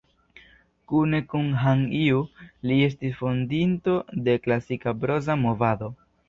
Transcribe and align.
Kune 0.91 1.17
kun 1.33 1.51
Han 1.63 1.83
Ju, 1.97 2.21
li 2.71 2.79
estis 2.87 3.13
fondinto 3.21 3.95
de 4.29 4.35
la 4.41 4.45
Klasika 4.47 4.95
Proza 5.05 5.39
Movado. 5.45 5.93